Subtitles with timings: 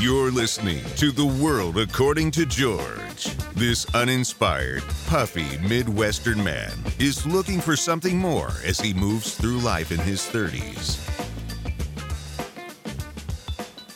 [0.00, 3.36] You're listening to The World According to George.
[3.56, 9.90] This uninspired, puffy Midwestern man is looking for something more as he moves through life
[9.90, 11.00] in his 30s.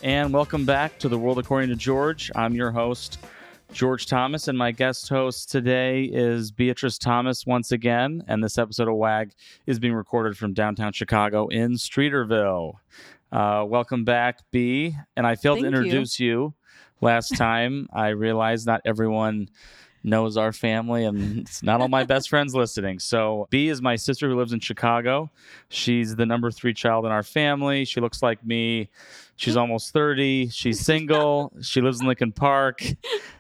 [0.03, 2.33] And welcome back to The World According to George.
[2.35, 3.19] I'm your host,
[3.73, 8.25] George Thomas, and my guest host today is Beatrice Thomas once again.
[8.27, 9.35] And this episode of WAG
[9.67, 12.79] is being recorded from downtown Chicago in Streeterville.
[13.33, 14.95] Uh, welcome back, Bea.
[15.17, 16.53] And I failed Thank to introduce you.
[17.01, 17.89] last time.
[17.93, 19.49] I realized not everyone
[20.05, 22.99] knows our family, and it's not all my best friends listening.
[22.99, 25.31] So, Bea is my sister who lives in Chicago.
[25.71, 27.85] She's the number three child in our family.
[27.87, 28.91] She looks like me.
[29.37, 30.49] She's almost 30.
[30.51, 31.53] She's single.
[31.63, 32.83] she lives in Lincoln Park.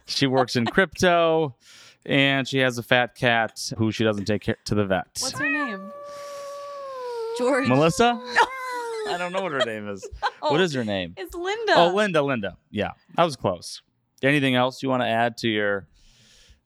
[0.06, 1.56] She works in crypto.
[2.04, 5.06] And she has a fat cat who she doesn't take care to the vet.
[5.20, 5.92] What's her name?
[7.38, 7.68] George.
[7.68, 8.20] Melissa?
[9.08, 10.08] I don't know what her name is.
[10.40, 11.14] What oh, is her name?
[11.16, 11.74] It's Linda.
[11.76, 12.56] Oh, Linda, Linda.
[12.70, 13.80] Yeah, I was close.
[14.22, 15.86] Anything else you want to add to your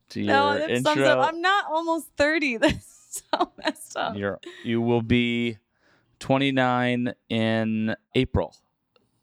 [0.09, 0.93] to your No, that intro?
[0.95, 1.27] sums up.
[1.27, 2.57] I'm not almost 30.
[2.61, 4.15] That's so messed up.
[4.17, 5.57] You're, you will be
[6.19, 8.55] 29 in April,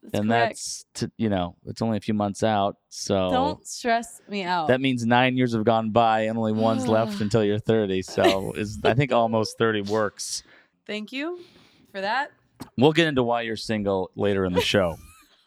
[0.02, 0.50] That's and correct.
[0.50, 2.76] that's to, you know it's only a few months out.
[2.88, 4.68] So Don't stress me out.
[4.68, 8.02] that means nine years have gone by, and only one's left until you're 30.
[8.02, 10.44] So is I think almost 30 works.
[10.86, 11.40] Thank you
[11.90, 12.30] for that.
[12.76, 14.96] We'll get into why you're single later in the show.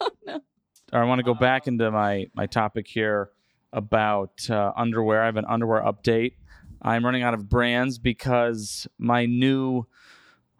[0.01, 0.39] Oh, no.
[0.93, 3.31] I want to go back into my my topic here
[3.73, 5.21] about uh, underwear.
[5.21, 6.33] I have an underwear update.
[6.81, 9.85] I'm running out of brands because my new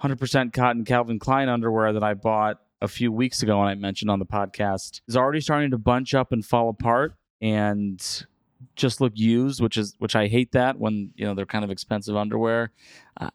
[0.01, 4.11] 100% cotton Calvin Klein underwear that I bought a few weeks ago and I mentioned
[4.11, 8.25] on the podcast is already starting to bunch up and fall apart and
[8.75, 11.71] just look used, which is which I hate that when you know they're kind of
[11.71, 12.71] expensive underwear.
[13.19, 13.29] I,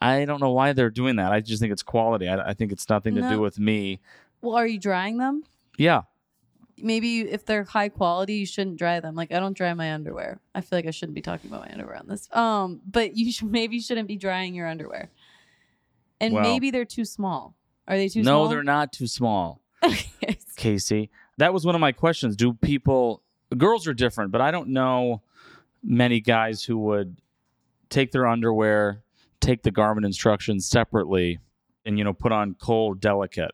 [0.00, 1.32] I don't know why they're doing that.
[1.32, 2.28] I just think it's quality.
[2.28, 4.00] I, I think it's nothing to do with me.
[4.40, 5.42] Well, are you drying them?
[5.78, 6.02] Yeah,
[6.78, 9.14] Maybe if they're high quality, you shouldn't dry them.
[9.14, 10.40] Like I don't dry my underwear.
[10.54, 12.28] I feel like I shouldn't be talking about my underwear on this.
[12.34, 15.10] Um, but you should, maybe shouldn't be drying your underwear.
[16.20, 17.54] And Well- maybe they're too small.
[17.88, 18.44] Are they too no, small?
[18.44, 19.62] No, they're not too small.
[20.56, 21.10] Casey.
[21.38, 22.34] That was one of my questions.
[22.34, 23.22] Do people,
[23.54, 25.22] girls are different, but I don't know
[25.82, 27.16] many guys who would
[27.90, 29.02] take their underwear,
[29.40, 31.38] take the garment instructions separately,
[31.84, 33.52] and, you know, put on cold, delicate.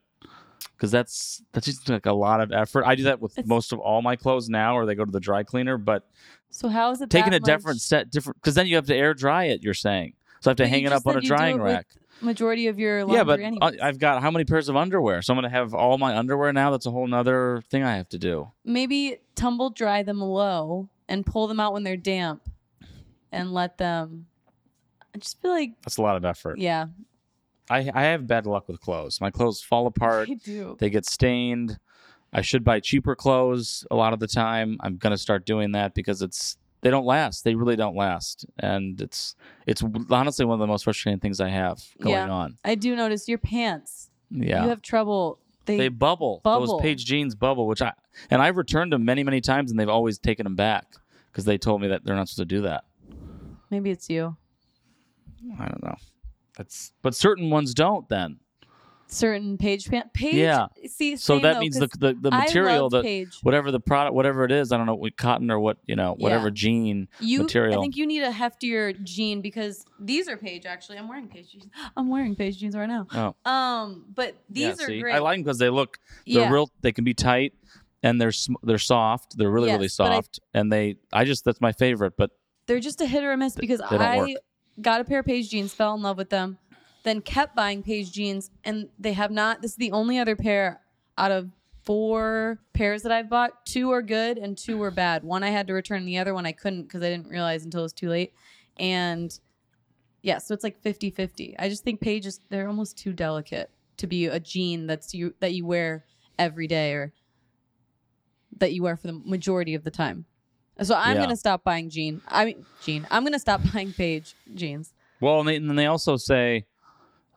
[0.76, 2.84] Because that's that's just like a lot of effort.
[2.84, 5.10] I do that with It's- most of all my clothes now, or they go to
[5.12, 5.76] the dry cleaner.
[5.78, 6.08] But
[6.50, 9.14] So how is it taking a different set, different because then you have to air
[9.14, 9.62] dry it.
[9.62, 11.86] You're saying so I have to hang it up on a drying rack.
[12.22, 13.80] Majority of your laundry Yeah, but anyways.
[13.80, 15.22] I've got how many pairs of underwear?
[15.22, 16.70] So I'm gonna have all my underwear now.
[16.70, 18.50] That's a whole nother thing I have to do.
[18.64, 22.48] maybe tumble dry them low and pull them out when they're damp
[23.30, 24.26] and let them
[25.14, 26.58] I just feel like That's a lot of effort.
[26.58, 26.86] yeah
[27.70, 29.20] I I have bad luck with clothes.
[29.20, 30.28] My clothes fall apart.
[30.30, 31.78] I do They get stained.
[32.32, 34.78] I should buy cheaper clothes a lot of the time.
[34.80, 37.44] I'm gonna start doing that because it's they don't last.
[37.44, 39.34] They really don't last, and it's
[39.66, 42.28] it's honestly one of the most frustrating things I have going Yeah.
[42.30, 42.58] on.
[42.64, 46.40] I do notice your pants Yeah, you have trouble they, they bubble.
[46.42, 46.66] bubble.
[46.78, 47.92] Those Paige jeans bubble, which I
[48.30, 50.86] and I've returned them many many times, and they've always taken them back
[51.30, 52.84] because they told me that they're not supposed to do that.
[53.70, 54.36] maybe it's you
[55.58, 55.96] I don't know.
[56.56, 58.08] That's but certain ones don't.
[58.08, 58.38] Then
[59.12, 60.66] certain Paige pant Paige Yeah.
[60.88, 64.44] see so that though, means the the, the material that Paige whatever the product whatever
[64.44, 66.54] it is i don't know what cotton or what you know whatever Yeah.
[66.54, 67.78] jean you material.
[67.78, 71.52] I think you need a heftier jean because these are Paige actually I'm wearing Paige
[71.52, 75.00] jeans I'm wearing Paige jeans right now oh um but these yeah, are see?
[75.00, 77.52] great i like them because they look they're yeah real they can be tight
[78.02, 81.44] and they're sm- they're soft they're really really Yes, I- soft and they i just
[81.44, 82.30] that's my favorite but
[82.66, 84.30] they're just a hit or a miss because I work.
[84.80, 86.58] got a pair of Paige jeans, fell in love with them,
[87.02, 89.62] then kept buying Paige jeans, and they have not.
[89.62, 90.80] This is the only other pair
[91.18, 91.50] out of
[91.84, 93.66] four pairs that I've bought.
[93.66, 95.24] Two are good and two were bad.
[95.24, 97.64] One I had to return, and the other one I couldn't because I didn't realize
[97.64, 98.32] until it was too late.
[98.76, 99.36] And
[100.22, 101.56] yeah, so it's like 50 50.
[101.58, 105.34] I just think Paige is, they're almost too delicate to be a jean that's you
[105.40, 106.04] that you wear
[106.38, 107.12] every day or
[108.58, 110.24] that you wear for the majority of the time.
[110.80, 111.22] So I'm Yeah.
[111.22, 112.22] gonna stop buying jean.
[112.28, 113.06] I mean jean.
[113.10, 114.92] I'm gonna stop buying Paige jeans.
[115.20, 116.66] well and, they, and then they also say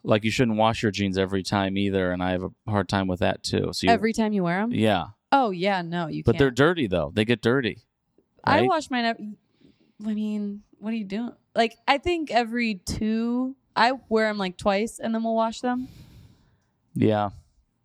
[0.06, 3.07] like you shouldn't wash your jeans every time either and i have a hard time
[3.07, 4.72] with that too so you, Every time you wear them.
[4.72, 6.38] yeah Oh yeah, no, you but can't.
[6.38, 7.80] But they're dirty though they get dirty
[8.44, 9.06] I wash mine.
[9.06, 9.18] ev-
[10.06, 11.31] I mean, what are you doing?
[11.56, 13.56] Like I think every two.
[13.75, 15.88] I wear them like twice, and then we'll wash them.
[16.94, 17.31] Yeah.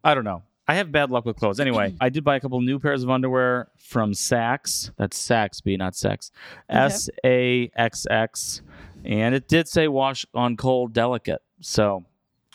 [0.05, 0.43] I don't know.
[0.69, 1.58] I have bad luck with clothes.
[1.58, 4.93] Anyway, I did buy a couple new pairs of underwear from SAXX.
[4.96, 6.31] That's SAXX, Bea, not sex.
[6.69, 8.62] S A X X.
[9.05, 11.40] And it did say wash on cold delicate.
[11.61, 12.05] So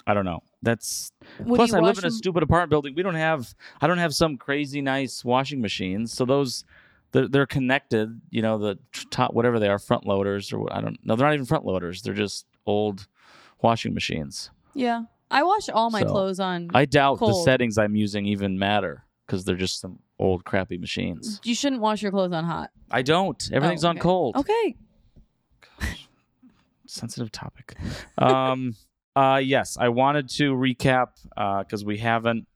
[0.08, 0.40] I don't know.
[0.62, 2.94] that's Would plus I live in a them- stupid apartment building.
[2.96, 6.14] We don't have I don't have some crazy nice washing machines.
[6.14, 6.64] So those
[7.12, 8.20] they're, they're connected.
[8.30, 8.78] You know the
[9.10, 10.98] top whatever they are front loaders or I don't.
[11.04, 12.02] No, they're not even front loaders.
[12.02, 13.08] They're just old
[13.62, 14.52] washing machines.
[14.74, 16.70] Yeah, I wash all my So, clothes on.
[16.74, 21.40] I doubt the settings I'm using even matter because they're just some old crappy machines.
[21.44, 22.70] you shouldn't wash your clothes on hot.
[22.92, 23.42] I don't.
[23.52, 24.36] Everything's Oh, on cold.
[24.36, 24.76] Okay.
[25.80, 26.08] Gosh.
[26.86, 27.76] sensitive topic.
[28.18, 28.76] Um,
[29.16, 31.08] uh, yes, I wanted to recap
[31.64, 32.48] because we haven't,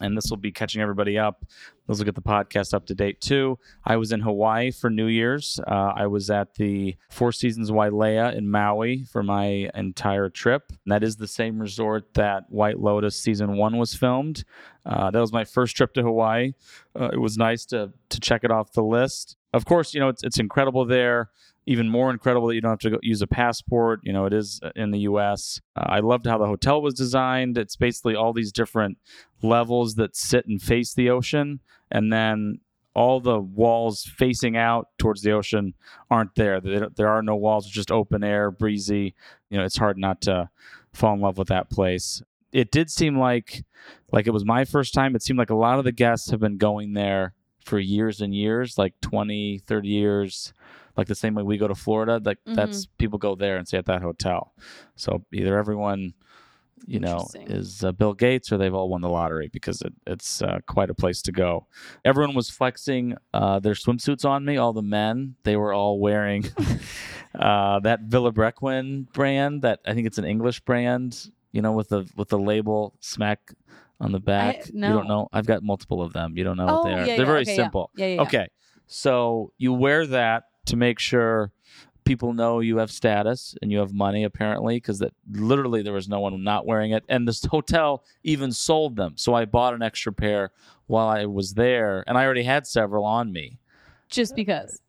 [0.00, 1.44] and this will be catching everybody up.
[1.86, 3.58] Those will get the podcast up to date too.
[3.84, 5.60] I was in Hawaii for New Year's.
[5.66, 10.64] Uh, I was at the Four Seasons Wailea in Maui for my entire trip.
[10.70, 14.44] And that is the same resort that White Lotus season one was filmed.
[14.86, 16.52] Uh, that was my first trip to Hawaii.
[16.98, 19.36] Uh, it was nice to to check it off the list.
[19.52, 21.30] Of course, you know it's it's incredible there
[21.66, 24.00] even more incredible that you don't have to go use a passport.
[24.02, 25.60] You know, it is in the U.S.
[25.76, 27.56] Uh, I loved how the hotel was designed.
[27.56, 28.98] It's basically all these different
[29.42, 32.60] levels that sit and face the ocean, and then
[32.94, 35.74] all the walls facing out towards the ocean
[36.10, 36.60] aren't there.
[36.60, 39.14] There, there are no walls; it's just open air, breezy.
[39.48, 40.50] You know, it's hard not to
[40.92, 42.22] fall in love with that place.
[42.52, 43.64] It did seem like,
[44.12, 45.16] like it was my first time.
[45.16, 47.32] It seemed like a lot of the guests have been going there
[47.64, 50.52] for years and years, like 20, 30 years
[50.96, 52.20] like the same way we go to Florida.
[52.24, 54.54] Like that's people go there and stay at that hotel.
[54.96, 56.14] So either everyone,
[56.86, 60.42] you know, is uh, Bill Gates or they've all won the lottery because it, it's
[60.42, 61.66] uh, quite a place to go.
[62.04, 64.56] Everyone was flexing uh, their swimsuits on me.
[64.56, 66.44] All the men, they were all wearing
[67.34, 69.62] uh, that Vilebrequin brand.
[69.62, 71.30] That I think it's an English brand.
[71.52, 73.54] You know, with the with the label smack
[74.00, 74.66] on the back.
[74.66, 74.92] You no.
[74.92, 75.28] don't know.
[75.32, 76.36] I've got multiple of them.
[76.36, 76.98] You don't know oh, what they are.
[76.98, 77.90] yeah, They're yeah, very okay, simple.
[77.96, 78.22] Yeah.
[78.22, 78.48] Okay.
[78.86, 81.50] So you wear that to make sure
[82.04, 86.08] people know you have status and you have money apparently because that literally there was
[86.08, 89.80] no one not wearing it and this hotel even sold them so i bought an
[89.82, 90.50] extra pair
[90.86, 93.58] while i was there and i already had several on me
[94.10, 94.82] Just because.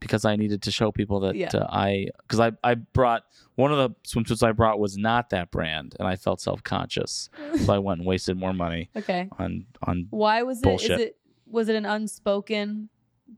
[0.00, 1.50] because i needed to show people that Yeah.
[1.54, 3.24] uh, i because I, I brought
[3.56, 7.28] one of the swimsuits i brought was not that brand and i felt self-conscious
[7.66, 9.28] so i went and wasted more money Okay.
[9.38, 10.60] on on Why was it?
[10.60, 11.00] Is Bullshit.
[11.00, 12.88] it was it an unspoken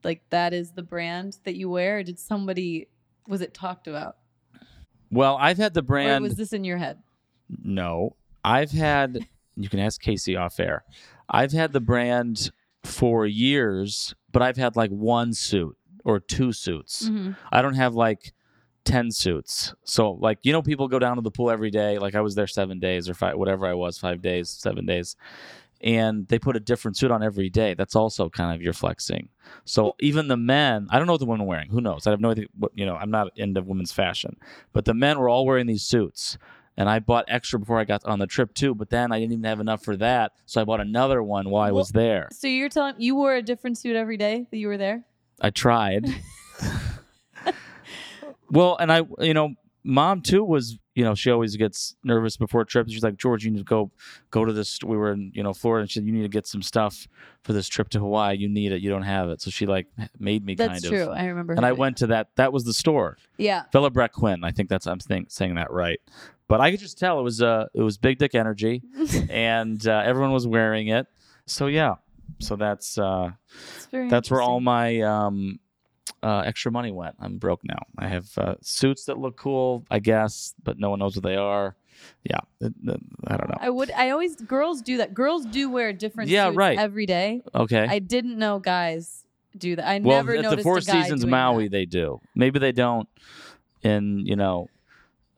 [0.03, 1.99] like that is the brand that you wear?
[1.99, 2.89] Or did somebody
[3.29, 4.17] was it talked about?
[5.11, 6.99] well i've had the or brand was this in your head?
[7.63, 9.27] No, I've had.
[9.57, 10.83] You can ask Casey off air.
[11.29, 12.51] I've had the brand
[12.83, 17.07] for years, but I've had like one suit or two suits.
[17.07, 18.33] hmm I don't have like
[18.87, 19.75] 10 suits.
[19.85, 21.99] So, like, you know, people go down to the pool every day.
[21.99, 25.17] Like, I was there seven days or five, whatever I was, five days, seven days.
[25.81, 27.75] And they put a different suit on every day.
[27.75, 29.29] That's also kind of your flexing.
[29.65, 31.69] So, even the men, I don't know what the women wearing.
[31.71, 32.07] Who knows?
[32.07, 32.47] I have no idea.
[32.59, 34.37] What, you know, I'm not into women's fashion.
[34.73, 36.39] But the men were all wearing these suits.
[36.77, 38.75] And I bought extra before I got on the trip too.
[38.75, 40.33] But then I didn't even have enough for that.
[40.47, 42.29] So, I bought another one while I was there.
[42.33, 45.05] So you're telling you wore a different suit every day that you were there?
[45.41, 46.07] I tried.
[48.51, 49.55] well, and I, you know,
[49.85, 52.93] mom too was, you know, she always gets nervous before trips.
[52.93, 53.91] She's like, George, you need to go,
[54.31, 54.79] go to this.
[54.83, 57.07] We were in, you know, Florida, and she said, you need to get some stuff
[57.43, 58.37] for this trip to Hawaii.
[58.37, 58.81] You need it.
[58.81, 59.43] You don't have it.
[59.43, 59.87] So she like
[60.19, 60.75] made me kind of.
[60.75, 61.13] That's kind true.
[61.13, 61.19] of.
[61.19, 61.53] I remember.
[61.53, 62.29] And I went to that.
[62.37, 63.19] That was the store.
[63.37, 63.65] Yeah.
[63.73, 64.45] Vilebrequin.
[64.45, 66.01] I think that's I'm think, saying that right.
[66.49, 68.83] But I could just tell it was uh it was big dick energy,
[69.31, 71.07] and uh, everyone was wearing it.
[71.47, 71.95] So yeah,
[72.39, 73.31] so that's uh
[73.93, 75.59] that's where all my um,
[76.25, 77.15] uh, extra money went.
[77.21, 77.79] I'm broke now.
[77.99, 81.37] I have uh, suits that look cool, I guess, but no one knows what they
[81.37, 81.77] are.
[82.25, 83.59] Yeah, it- it- I don't know.
[83.61, 83.91] I would.
[83.93, 85.15] I always girls do that.
[85.15, 86.79] Girls do wear different Yeah, suits right.
[86.79, 87.43] every day.
[87.55, 87.87] Okay.
[87.89, 89.25] I didn't know guys
[89.57, 89.87] do that.
[89.87, 91.71] I well, never at noticed the Four Seasons Maui, that.
[91.73, 92.21] they do.
[92.35, 93.09] Maybe they don't
[93.83, 94.69] in you know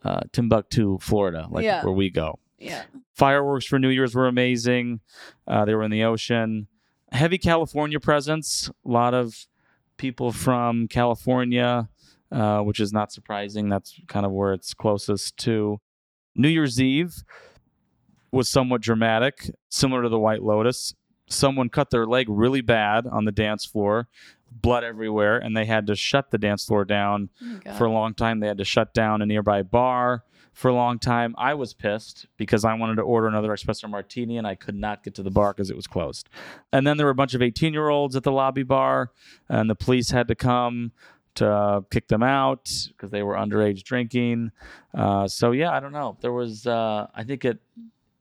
[0.04, 1.84] uh, Timbuktu, Florida, like Yeah.
[1.84, 2.38] where we go.
[2.58, 2.84] Yeah.
[3.14, 5.00] Fireworks for New Year's were amazing.
[5.46, 6.68] Uh, they were in the ocean.
[7.12, 8.70] Heavy California presence.
[8.84, 9.46] A lot of
[9.96, 11.88] people from California,
[12.30, 13.68] uh, which is not surprising.
[13.68, 15.80] That's kind of where it's closest to.
[16.34, 17.24] New Year's Eve
[18.30, 20.94] was somewhat dramatic, similar to the White Lotus.
[21.28, 24.08] Someone cut their leg really bad on the dance floor,
[24.50, 28.14] blood everywhere, and they had to shut the dance floor down Oh for a long
[28.14, 28.40] time.
[28.40, 30.24] They had to shut down a nearby bar
[30.56, 31.34] for a long time.
[31.36, 35.04] I was pissed because I wanted to order another espresso martini and I could not
[35.04, 36.30] get to the bar because it was closed.
[36.72, 39.12] And then there were a bunch of 18 year olds at the lobby bar,
[39.50, 40.92] and the police had to come
[41.34, 44.50] to uh, kick them out because they were underage drinking.
[44.96, 46.16] Uh, so yeah, I don't know.
[46.22, 47.58] There was, uh, I think it,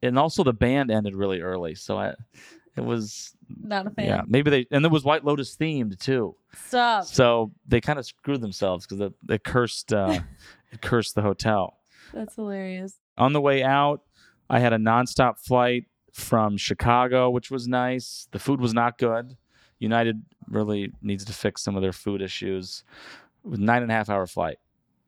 [0.02, 1.74] and also the band ended really early.
[1.74, 2.12] So I,
[2.76, 4.04] it was, Not a fan.
[4.04, 6.36] yeah, maybe they, and it was White Lotus themed too.
[6.66, 7.06] Stop.
[7.06, 10.20] So they kind of screwed themselves because it, it cursed uh,
[10.70, 11.75] it cursed the hotel.
[12.12, 12.94] That's hilarious.
[13.18, 14.02] On the way out,
[14.50, 18.28] I had a nonstop flight from Chicago, which was nice.
[18.32, 19.36] The food was not good.
[19.78, 22.84] United really needs to fix some of their food issues.
[23.42, 24.58] With nine and a half hour flight.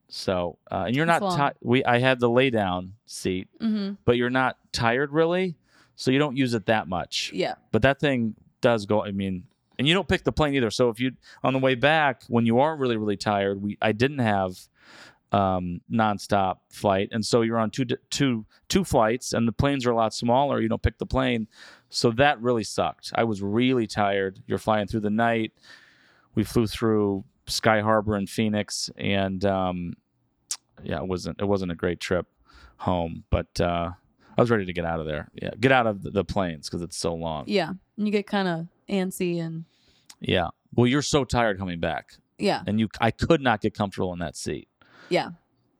[0.09, 1.50] So, uh, and you're That's not long.
[1.50, 1.85] ti- we.
[1.85, 3.95] I had the lay down seat, Mm-hmm.
[4.05, 5.57] but you're not tired really,
[5.97, 7.31] so you don't use it that much.
[7.35, 7.55] Yeah.
[7.73, 9.05] But that thing does go.
[9.05, 9.45] I mean,
[9.78, 10.71] and you don't pick the plane either.
[10.71, 11.12] So if you
[11.43, 14.59] on the way back when you are really really tired, we I didn't have
[15.32, 19.90] um nonstop flight, and so you're on two two two flights, and the planes are
[19.90, 20.61] a lot smaller.
[20.61, 21.49] You don't pick the plane,
[21.90, 23.12] so that really sucked.
[23.14, 24.40] I was really tired.
[24.47, 25.52] You're flying through the night.
[26.35, 29.94] We flew through Sky Harbor in Phoenix, and um,
[30.82, 32.26] yeah, it wasn't it wasn't a great trip
[32.78, 33.90] home, but uh,
[34.37, 35.28] I was ready to get out of there.
[35.35, 37.44] Yeah, get out of the, the planes because it's so long.
[37.49, 37.70] Yeah.
[37.97, 39.64] And you get kind of antsy and
[40.20, 40.49] Yeah.
[40.75, 42.62] Well, you're so tired coming back, yeah.
[42.66, 44.68] and you I could not get comfortable in that seat,
[45.09, 45.31] Yeah.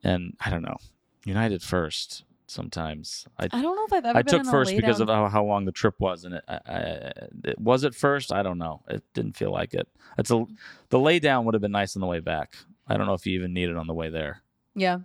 [0.05, 0.77] and I don't know.
[1.25, 3.27] United first sometimes.
[3.39, 5.45] I I don't know if I've ever I been took first because of how, how
[5.45, 7.13] long the trip was, and it, I, I,
[7.45, 8.33] it was it first.
[8.33, 8.83] I don't know.
[8.89, 9.87] It didn't feel like it.
[10.17, 10.45] It's a
[10.89, 12.55] the lay down would have been nice on the way back.
[12.87, 14.43] I don't know if you even need it on the way there.
[14.75, 15.01] Yeah.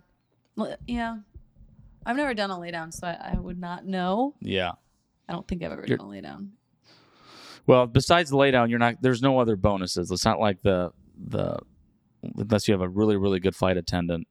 [0.56, 1.18] Well, yeah.
[2.06, 4.34] I've never done a lay down, so I, I would not know.
[4.40, 4.72] Yeah.
[5.28, 6.52] I don't think I've ever You're- done a lay down.
[7.66, 9.00] Well, besides the lay down, you're not.
[9.00, 10.10] There's no other bonuses.
[10.10, 10.92] It's not like the
[11.28, 11.58] the
[12.36, 14.26] unless you have a really really good flight attendant.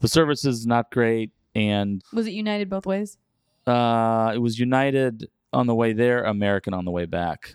[0.00, 3.18] The service is not great, and Was it United both ways?
[3.66, 7.54] uh, it was United on the way there, American on the way back.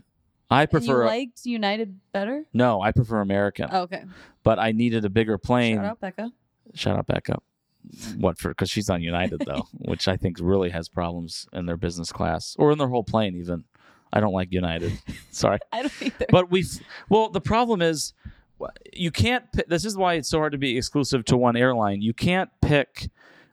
[0.50, 2.46] I And you prefer liked United better?
[2.54, 4.04] no, I prefer American, Oh, okay.
[4.44, 5.76] but I needed a bigger plane.
[5.76, 6.32] Shout out Becca.
[6.74, 7.38] Shout out Becca.
[8.18, 8.50] What for?
[8.50, 12.56] Because she's on United though, which I think really has problems in their business class
[12.60, 13.36] or in their whole plane.
[13.36, 13.64] Even
[14.12, 14.94] I don't like United.
[15.32, 15.60] Sorry.
[15.72, 16.26] I don't either.
[16.30, 16.66] but we
[17.10, 18.14] well the problem is
[18.94, 22.02] you can't this is why it's so hard to be exclusive to one airline.
[22.02, 23.10] You can't pick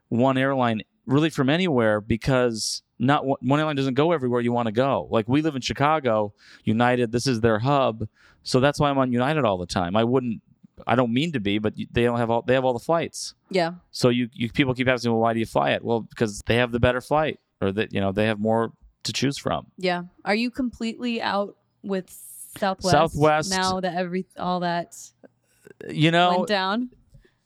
[0.08, 4.66] one airline really from anywhere because not one one airline doesn't go everywhere you want
[4.66, 5.08] to go.
[5.10, 6.32] Like we live in chicago
[6.64, 8.08] united this is their hub
[8.42, 9.96] so that's why i'm on united all the time.
[9.96, 10.42] I wouldn't
[10.86, 13.34] i don't mean to be but they don't have all they have all the flights.
[13.50, 13.72] Yeah.
[13.90, 15.84] so you, you people keep asking well why do you fly it?
[15.84, 18.72] Well because they have the better flight or that you know they have more
[19.04, 19.68] to choose from.
[19.78, 20.02] Yeah.
[20.24, 22.10] Are you completely out with
[22.58, 22.90] Southwest?
[22.90, 24.94] Southwest- Now that every all that
[25.90, 26.90] you know went down.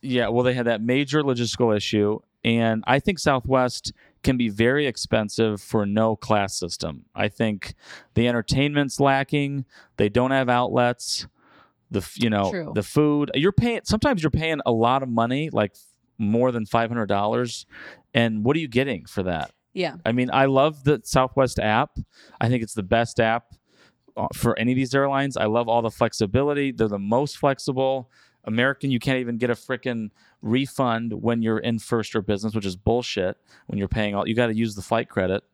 [0.02, 4.87] Yeah, well, they had that major logistical issue, and I think Southwest can be very
[4.87, 7.05] expensive for no class system.
[7.14, 7.75] I think
[8.14, 9.64] the entertainment's lacking.
[9.97, 11.26] They don't have outlets.
[11.90, 12.73] The you know True.
[12.75, 13.81] the food you're paying.
[13.85, 15.75] Sometimes you're paying a lot of money, like
[16.19, 17.67] more than five hundred dollars,
[18.14, 19.50] and what are you getting for that?
[19.73, 19.97] Yeah.
[20.05, 21.99] I mean, I love the Southwest app.
[22.40, 23.55] I think it's the best app
[24.35, 25.37] for any of these airlines.
[25.37, 26.73] I love all the flexibility.
[26.73, 28.11] They're the most flexible.
[28.45, 30.11] American, you can't even get a freaking
[30.41, 33.37] refund when you're in first or business, which is bullshit.
[33.67, 35.45] When you're paying all, you got to use the flight credit.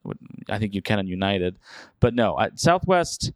[0.48, 1.58] I think you can on United,
[2.00, 3.32] but no, I, Southwest.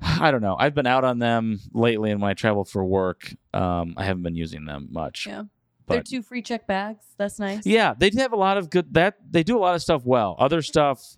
[0.00, 0.56] I don't know.
[0.58, 4.22] I've been out on them lately, and when I travel for work, um, I haven't
[4.22, 5.26] been using them much.
[5.26, 5.44] Yeah.
[5.88, 7.04] They're two free check bags.
[7.16, 7.64] That's nice.
[7.64, 8.92] Yeah, they do have a lot of good.
[8.94, 10.36] That they do a lot of stuff well.
[10.38, 11.16] Other stuff,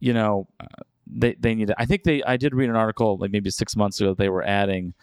[0.00, 0.66] you know, uh,
[1.06, 1.72] they they need.
[1.78, 2.22] I think they.
[2.22, 4.10] I did read an article like maybe six months ago.
[4.10, 4.94] That they were adding.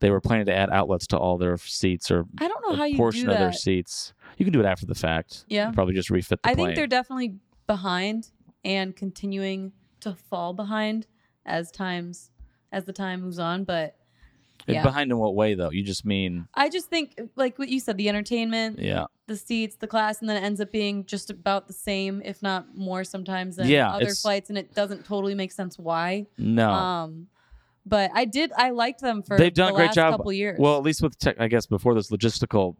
[0.00, 2.76] They were planning to add outlets to all their seats or I don't know a
[2.76, 3.54] how you portion do of their that.
[3.56, 4.14] seats.
[4.36, 5.44] You can do it after the fact.
[5.46, 5.68] Yeah.
[5.68, 6.66] You probably just refit the I plane.
[6.66, 7.36] think they're definitely
[7.68, 8.30] behind
[8.64, 11.06] and continuing to fall behind
[11.46, 12.32] as times
[12.72, 13.62] as the time moves on.
[13.62, 13.94] But
[14.66, 14.82] yeah.
[14.82, 15.70] Behind in what way though?
[15.70, 19.06] You just mean I just think like what you said, the entertainment, yeah.
[19.26, 22.42] the seats, the class, and then it ends up being just about the same, if
[22.42, 26.26] not more sometimes than Yeah, other it's- flights, and it doesn't totally make sense why.
[26.38, 26.70] No.
[26.70, 27.26] Um
[27.84, 30.12] but I did I liked them for They've done the a great last job.
[30.12, 30.56] couple years.
[30.58, 32.76] Well, at least with tech, I guess before this logistical,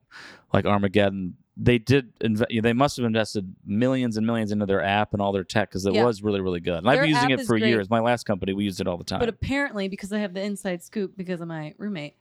[0.53, 2.19] like Armageddon, they did.
[2.21, 5.69] Inve- they must have invested millions and millions into their app and all their tech
[5.69, 6.05] because it Yeah.
[6.05, 6.79] was really, really good.
[6.79, 7.91] And I've been using it for years.
[7.91, 9.21] My last company, we used it all the time.
[9.21, 12.15] But apparently, because I have the inside scoop because of my roommate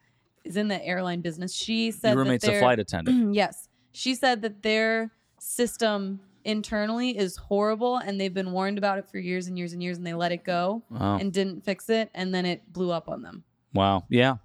[0.43, 3.33] is in the airline business, she said Your that roommate's a flight attendant.
[3.35, 9.07] yes, she said that their system internally is horrible, and they've been warned about it
[9.09, 11.17] for years and years and years, and they let it go Wow.
[11.17, 13.43] and didn't fix it, and then it blew up on them.
[13.73, 14.05] Wow.
[14.09, 14.37] Yeah.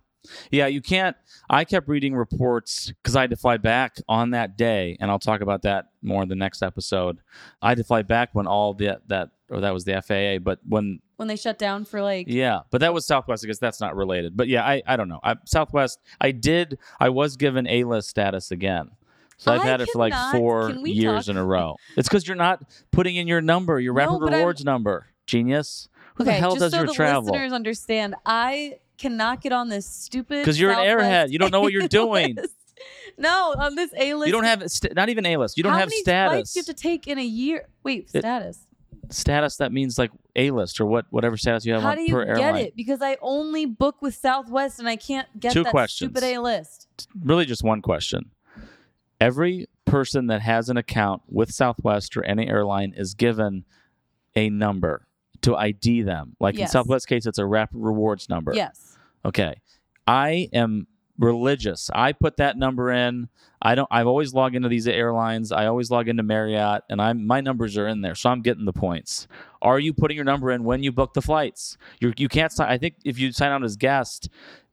[0.51, 0.67] Yeah.
[0.67, 1.17] You can't.
[1.49, 5.19] I kept reading reports because I had to fly back on that day, and I'll
[5.19, 7.19] talk about that more in the next episode.
[7.63, 10.59] I had to fly back when all the that or that was the FAA, but
[10.67, 13.95] when When they shut down for like Yeah, but that was Southwest because that's not
[13.95, 14.37] related.
[14.37, 15.21] But yeah, I, I don't know.
[15.23, 16.79] I, Southwest, I did.
[16.99, 18.91] I was given A list status again,
[19.37, 21.77] so I've I had it for like four years talk- in a row.
[21.97, 25.07] It's because you're not putting in your number, your No, rapid but I'm- rewards number.
[25.27, 25.89] Genius.
[26.17, 27.23] Who okay, the hell just does so your the travel?
[27.33, 31.31] listeners understand, I cannot get on this stupid Because you're an airhead.
[31.31, 32.39] You don't know what you're doing.
[32.39, 32.55] A-list.
[33.19, 34.27] No, on this A list.
[34.27, 35.57] You don't have st- not even A list.
[35.57, 36.33] You don't How have many status.
[36.33, 37.69] flights you have to take in a year?
[37.83, 38.67] Wait, It- status.
[39.11, 42.03] status that means like A list or what whatever status you have How on do
[42.03, 42.65] you per get airline.
[42.67, 42.77] it?
[42.77, 46.11] Because I only book with Southwest and I can't get Two that questions.
[46.11, 47.09] stupid A list.
[47.23, 48.31] Really, just one question.
[49.21, 53.65] Every person that has an account with Southwest or any airline is given
[54.35, 55.07] a number
[55.47, 56.37] to ID them.
[56.39, 56.73] Like in Yes.
[56.73, 58.53] Southwest case, it's a rapid rewards number.
[58.55, 58.97] Yes.
[59.25, 59.61] Okay.
[60.07, 60.87] I am
[61.19, 61.91] religious.
[61.95, 63.29] I put that number in.
[63.63, 65.51] I don't I've always logged into these airlines.
[65.51, 68.15] I always log into Marriott and I'm my numbers are in there.
[68.15, 69.27] So I'm getting the points.
[69.63, 71.79] Are you putting your number in when you book the flights?
[72.01, 74.29] You you can't sign I think if you sign out as guest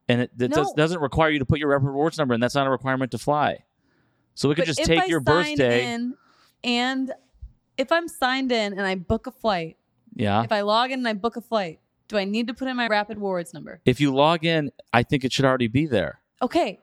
[0.09, 0.73] and it, it does, No.
[0.75, 3.17] doesn't require you to put your rapid rewards number in, that's not a requirement to
[3.17, 3.63] fly.
[4.35, 5.93] So we could But just if take I your sign birthday.
[5.93, 6.15] in
[6.65, 7.13] and
[7.77, 9.77] if I'm signed in and I book a flight,
[10.15, 10.43] yeah.
[10.43, 12.75] if I log in and I book a flight, do I need to put in
[12.77, 13.79] my rapid rewards number?
[13.85, 16.19] If you log in, I think it should already be there.
[16.41, 16.79] Okay.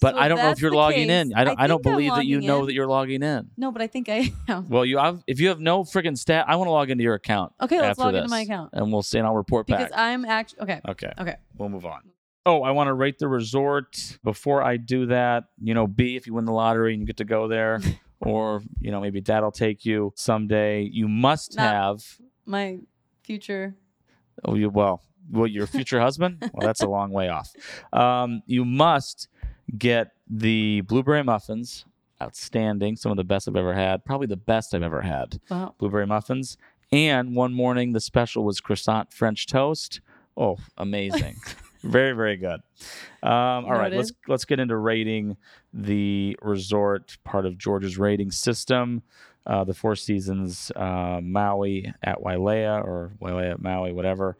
[0.00, 1.34] But So I don't know if you're logging case, in.
[1.34, 3.50] I don't I, don't believe that you logging know that you're logging in.
[3.56, 4.68] No, but I think I am.
[4.68, 7.14] Well, you have if you have no freaking stat, I want to log into your
[7.14, 7.52] account.
[7.60, 8.70] Okay, let's log into my account.
[8.72, 9.88] and we'll see, and I'll report Because back.
[9.90, 10.80] Because I'm actually okay.
[10.88, 11.36] okay, Okay.
[11.56, 12.00] we'll move on.
[12.44, 14.18] Oh, I want to rate the resort.
[14.22, 17.16] Before I do that, you know, Bea, if you win the lottery and you get
[17.18, 17.80] to go there,
[18.20, 20.82] or you know, maybe Dad'll take you someday.
[20.82, 22.18] You must Not- have.
[22.46, 22.78] My
[23.22, 23.74] future.
[24.44, 26.38] Oh, you well, well, your future husband.
[26.54, 27.50] Well, that's a long way off.
[27.92, 29.28] Um, you must
[29.76, 31.84] get the blueberry muffins.
[32.22, 32.96] Outstanding.
[32.96, 34.04] Some of the best I've ever had.
[34.04, 35.40] Probably the best I've ever had.
[35.50, 35.74] Wow.
[35.78, 36.56] blueberry muffins.
[36.92, 40.00] And one morning, the special was croissant French toast.
[40.36, 41.36] Oh, amazing!
[41.82, 42.60] very, very good.
[43.22, 45.36] Um, all right, let's let's get into rating
[45.72, 49.02] the resort part of Georgia's rating system.
[49.46, 54.38] Uh, the Four Seasons uh, Maui at Wailea or Wailea at Maui, whatever.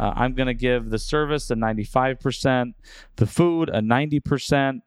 [0.00, 2.72] Uh, I'm going to give the service a 95%,
[3.16, 4.80] the food a 90%,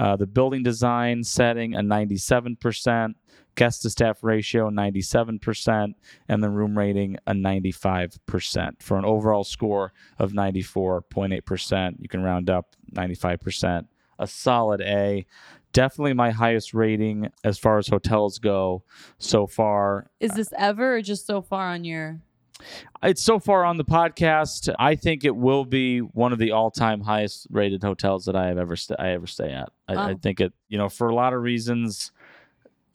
[0.00, 3.14] uh, the building design setting a 97%,
[3.54, 5.92] guest to staff ratio 97%,
[6.26, 11.96] and the room rating a 95% for an overall score of 94.8%.
[11.98, 13.88] You can round up 95%.
[14.18, 15.26] A solid A.
[15.74, 18.82] Definitely my highest rating as far as hotels go
[19.18, 20.10] so far.
[20.18, 22.20] Is this ever or just so far on your
[23.02, 24.74] It's so far on the podcast.
[24.78, 28.58] I think it will be one of the all-time highest rated hotels that I have
[28.58, 29.70] ever st- I ever stay at.
[29.88, 32.12] I, I think it, you know, for a lot of reasons.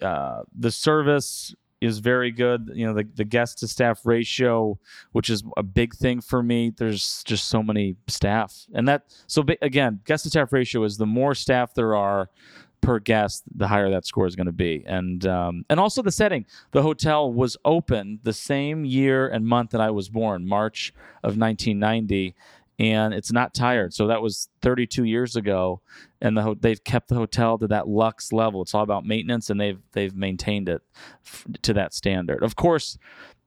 [0.01, 2.71] Uh, the service is very good.
[2.73, 4.79] You know, the the guest to staff ratio,
[5.11, 6.71] which is a big thing for me.
[6.75, 11.05] There's just so many staff, and that so again, guest to staff ratio is the
[11.05, 12.29] more staff there are
[12.85, 14.83] per guest, the higher that score is going to be.
[14.85, 16.45] And um, and also the setting.
[16.71, 20.93] The hotel was open the same year and month that I was born, March
[21.23, 22.35] of 1990,
[22.77, 23.93] and it's not tired.
[23.93, 25.81] So that was 32 years ago,
[26.21, 28.61] and the ho- they've kept the hotel to that lux level.
[28.61, 30.83] It's all about maintenance, and they've they've maintained it
[31.25, 32.43] f- to that standard.
[32.43, 32.99] Of course,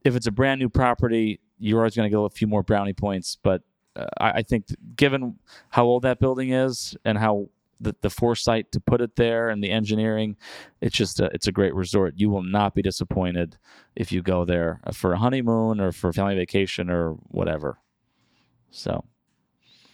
[0.05, 2.93] if it's a brand new property, you're always going to get a few more brownie
[2.93, 3.63] points, but
[3.95, 5.39] uh, I, I think given
[5.71, 7.49] how old that building is and how
[7.81, 10.37] the, the foresight to put it there and the engineering,
[10.81, 12.15] it's just a, it's a great resort.
[12.17, 13.57] You will not be disappointed
[13.95, 17.79] if you go there for a honeymoon or for a family vacation or whatever.
[18.71, 19.05] So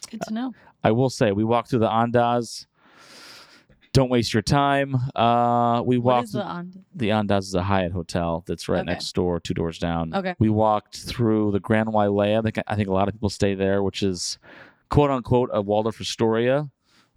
[0.09, 0.53] good to know?
[0.83, 2.65] I will say we walked through the Andaz.
[3.93, 4.95] Don't waste your time.
[5.15, 6.83] Uh, we walked the on?
[6.93, 8.91] the Andaz is a Hyatt hotel that's right Okay.
[8.91, 10.13] next door, two doors down.
[10.13, 10.35] Okay.
[10.37, 12.39] We walked through the Grand Wailea.
[12.39, 14.37] I think I think a lot of people stay there, which is
[14.89, 16.69] quote unquote a Waldorf Astoria,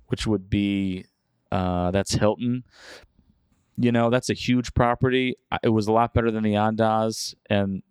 [0.08, 1.06] which would be
[1.50, 2.64] uh, that's Hilton.
[3.76, 5.36] You know, that's a huge property.
[5.62, 7.82] It was a lot better than the Andaz, and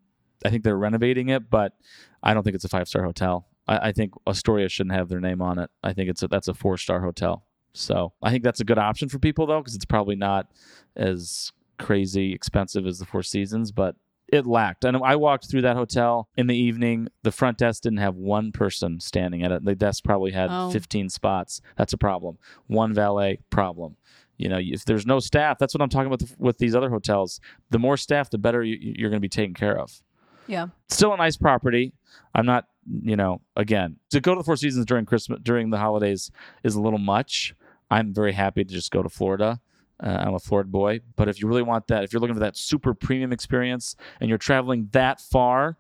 [0.46, 1.74] I think they're renovating it, but
[2.22, 3.48] I don't think it's a five star hotel.
[3.68, 5.70] I, I think Astoria shouldn't have their name on it.
[5.84, 7.44] I think it's a, that's a four star hotel.
[7.74, 10.48] So I think that's a good option for people though, because it's probably not
[10.96, 13.96] as crazy expensive as the Four Seasons, but
[14.32, 14.84] it lacked.
[14.84, 17.08] And I walked through that hotel in the evening.
[17.24, 19.64] The front desk didn't have one person standing at it.
[19.64, 20.70] The desk probably had Oh.
[20.70, 21.62] 15 spots.
[21.78, 22.38] That's a problem.
[22.68, 23.96] One valet problem.
[24.38, 26.90] You know, if there's no staff, that's what I'm talking about with, with these other
[26.90, 27.40] hotels.
[27.72, 30.02] The more staff, the better you, you're going to be taken care of
[30.46, 30.68] Yeah.
[30.90, 31.94] still a nice property.
[32.36, 32.68] I'm not,
[33.02, 36.30] you know, again, to go to the Four Seasons during Christmas, during the holidays
[36.64, 37.56] is a little much.
[37.90, 39.60] I'm very happy to just go to Florida.
[40.02, 41.00] Uh, I'm a Florida boy.
[41.16, 44.30] But if you really want that, if you're looking for that super premium experience and
[44.30, 45.78] you're traveling that far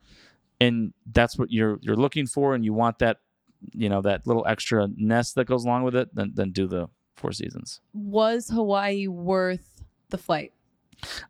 [0.59, 3.17] and that's what you're you're looking for and you want that,
[3.73, 6.87] you know, that little extra nest that goes along with it, then then do the
[7.15, 7.81] Four Seasons.
[7.93, 10.53] Was Hawaii worth the flight?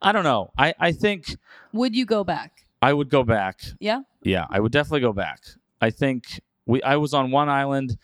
[0.01, 0.51] I don't know.
[0.57, 1.35] I, I think
[1.73, 2.65] Would you go back?
[2.81, 3.61] I would go back.
[3.79, 4.01] Yeah.
[4.21, 5.43] Yeah, I would definitely go back.
[5.81, 7.97] I think we I was on one island.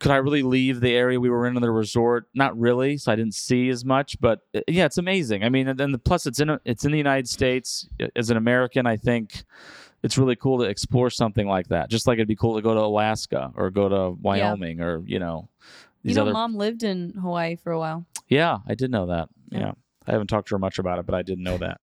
[0.00, 2.26] Could I really leave the area we were in in the resort?
[2.34, 4.20] Not really, so I didn't see as much.
[4.20, 5.42] But uh, yeah, it's amazing.
[5.44, 7.88] I mean, and then the, plus it's in a, it's in the United States.
[8.16, 9.44] As an American, I think
[10.02, 11.90] it's really cool to explore something like that.
[11.90, 15.18] Just like it'd be cool to go to Alaska or go to Wyoming or you
[15.18, 15.48] know
[16.02, 16.32] You know, other.
[16.32, 18.06] mom lived in Hawaii for a while.
[18.28, 19.28] Yeah, I did know that.
[19.50, 19.58] Yeah.
[19.60, 19.72] Yeah.
[20.06, 21.80] I haven't talked to her much about it, but I did know that.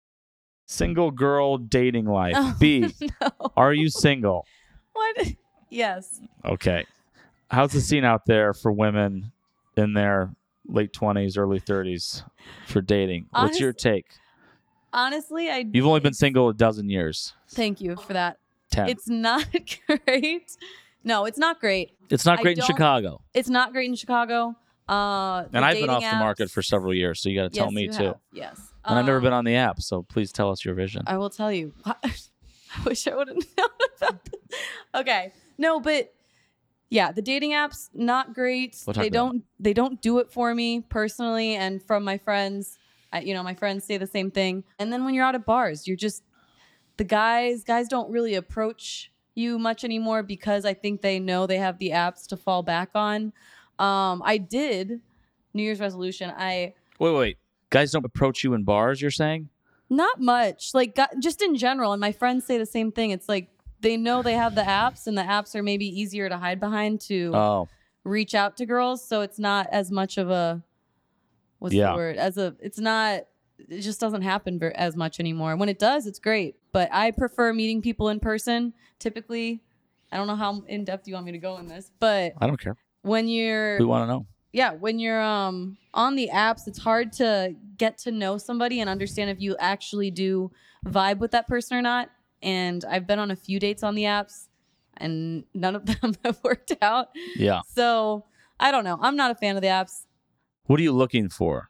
[0.68, 2.34] Single girl dating life.
[2.38, 2.88] Oh, Bea.
[3.22, 3.30] no.
[3.56, 4.46] Are you single?
[4.94, 5.18] What?
[5.72, 6.22] Yes.
[6.46, 6.86] Okay.
[7.52, 9.32] How's the scene out there for women
[9.78, 10.34] in their
[10.68, 12.24] late 20s, early 30s
[12.68, 13.28] for dating?
[13.32, 14.08] What's your take?
[14.94, 15.66] Honestly, I.
[15.72, 17.34] You've only been single a dozen years.
[17.50, 18.40] Thank you for that.
[18.72, 18.90] 10.
[18.90, 19.46] It's, not
[20.06, 20.52] great.
[21.04, 21.92] No, it's not great.
[22.10, 23.22] It's not I great in don't- Chicago.
[23.34, 24.56] It's not great in Chicago.
[24.88, 27.52] Uh, the And I've been dating off the market for several years, so you got
[27.52, 28.04] to tell Yes, me you too.
[28.06, 28.16] have.
[28.32, 28.60] Yes.
[28.86, 31.04] And I've never Um, been on the app, so please tell us your vision.
[31.08, 31.74] I will tell you.
[31.86, 31.96] I
[32.86, 34.60] wish I would have known about this.
[34.94, 35.34] Okay.
[35.58, 36.14] No, but
[36.90, 38.82] yeah, the dating apps not great.
[38.86, 42.78] We'll they don't they don't do it for me personally and from my friends.
[43.12, 44.64] I, you know, my friends say the same thing.
[44.78, 46.24] And then when you're out at bars, you're just
[46.98, 51.58] the guys guys don't really approach you much anymore because I think they know they
[51.58, 53.34] have the apps to fall back on.
[53.80, 55.02] Um I did
[55.54, 56.32] New Year's resolution.
[56.36, 57.38] I wait, wait.
[57.72, 59.50] Guys don't approach you in bars, you're saying?
[59.90, 60.74] Not much.
[60.74, 63.12] Like just in general, and my friends say the same thing.
[63.12, 63.50] It's like
[63.86, 67.00] they know they have the apps, and the apps are maybe easier to hide behind
[67.02, 67.68] to Oh,
[68.04, 69.08] reach out to girls.
[69.08, 70.64] So it's not as much of a
[71.60, 71.92] what's Yeah.
[71.92, 72.18] the word?
[72.18, 73.26] As a it's not.
[73.58, 75.56] It just doesn't happen ver- as much anymore.
[75.56, 76.56] When it does, it's great.
[76.74, 78.74] But I prefer meeting people in person.
[79.00, 79.64] Typically,
[80.12, 82.48] I don't know how in depth you want me to go in this, but I
[82.48, 82.76] don't care.
[83.02, 84.26] when you're We want to know.
[84.52, 88.90] yeah when you're um on the apps it's hard to get to know somebody and
[88.90, 90.52] understand if you actually do
[90.86, 92.10] vibe with that person or not
[92.46, 94.48] and i've been on a few dates on the apps
[94.98, 97.62] and none of them have worked out Yeah.
[97.68, 98.24] so
[98.60, 100.06] i don't know i'm not a fan of the apps
[100.68, 101.70] What are you looking for?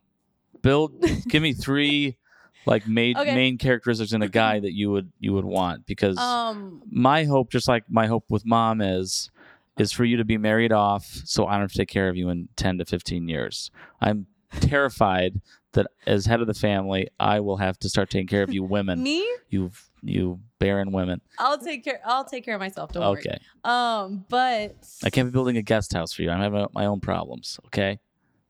[0.62, 0.92] Build.
[1.28, 2.18] give me three,
[2.66, 3.34] like main Okay.
[3.36, 7.52] main characteristics in a guy that you would you would want because um my hope,
[7.52, 9.30] just like my hope with mom is,
[9.78, 12.16] is for you to be married off, so I don't have to take care of
[12.16, 13.70] you in ten to fifteen years.
[14.02, 14.28] I'm
[14.62, 15.42] terrified
[15.74, 18.64] that as head of the family, I will have to start taking care of you
[18.64, 19.72] women, me you
[20.08, 21.20] you barren women.
[21.40, 25.28] i'll take care i'll take care of myself don't worry Okay, um but I can't
[25.28, 26.30] be building a guest house for you.
[26.30, 27.60] I'm having my own problems.
[27.68, 28.00] Okay,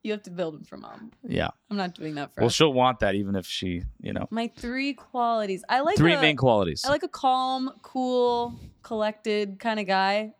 [0.04, 1.50] you have to build them for mom yeah.
[1.72, 2.44] i'm not doing that for her.
[2.44, 2.54] Well, us.
[2.54, 6.22] she'll want that even if she, you know, my three qualities i like three a-
[6.22, 6.84] main qualities.
[6.86, 10.34] I like a calm, cool, collected kind of guy.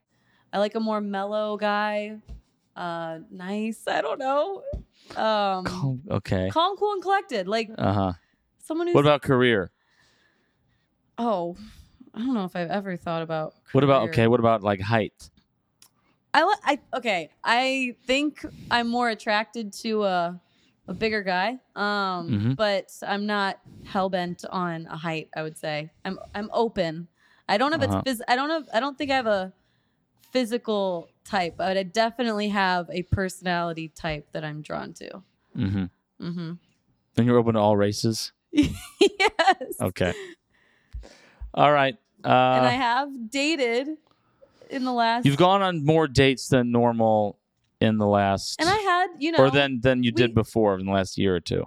[0.54, 2.18] I like a more mellow guy.
[2.76, 3.82] Uh, nice.
[3.88, 4.62] I don't know.
[5.16, 6.50] Um, calm, okay.
[6.54, 7.48] cool, and collected.
[7.48, 8.14] Like Uh huh.
[8.64, 8.96] someone who's.
[8.96, 9.72] What about career?
[11.18, 11.56] Oh,
[12.14, 13.54] I don't know if I've ever thought about.
[13.72, 14.28] What about okay?
[14.28, 15.30] What about like height?
[16.34, 16.56] I.
[16.64, 17.30] I okay.
[17.44, 20.42] I think I'm more attracted to a
[20.88, 21.60] a bigger guy.
[21.76, 22.56] Um, Mhm.
[22.56, 25.30] but I'm not hell bent on a height.
[25.36, 27.08] I would say I'm I'm open.
[27.48, 28.02] I don't know if Uh-huh.
[28.06, 28.64] it's phys- I don't know.
[28.74, 29.54] I don't think I have a
[30.32, 35.24] physical type, but I definitely have a personality type that I'm drawn to.
[35.58, 35.86] Mm-hmm.
[36.22, 36.52] Mm-hmm.
[37.18, 38.32] And you're open to all races.
[38.52, 38.70] yes.
[39.82, 40.14] Okay.
[41.56, 41.96] All right.
[42.24, 43.88] and I Uh, have dated
[44.70, 45.26] in the last.
[45.26, 47.38] you've gone on more dates than normal
[47.82, 50.78] in the last, And I had, you know, or than than you we- did before
[50.80, 51.66] in the last year or two.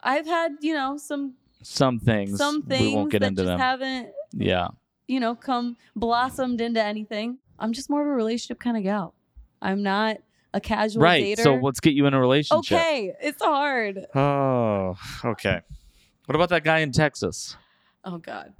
[0.00, 2.38] I've had, you know, some Some things.
[2.38, 3.58] some things we won't get that into just them.
[3.58, 4.68] haven't, yeah.
[5.08, 7.38] you know, come blossomed into anything.
[7.58, 9.14] I'm just more of a relationship kind of gal.
[9.60, 10.18] I'm not
[10.54, 11.36] a casual Right.
[11.36, 11.42] dater.
[11.42, 12.76] So let's get you in a relationship.
[12.78, 14.06] okay, it's hard.
[14.14, 14.96] Oh.
[15.24, 15.60] Okay.
[16.26, 17.56] What about that guy in Texas?
[18.04, 18.52] Oh God,